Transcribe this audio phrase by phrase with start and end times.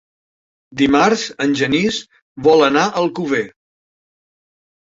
[0.81, 1.99] Dimarts en Genís
[2.49, 3.45] vol anar a Alcover.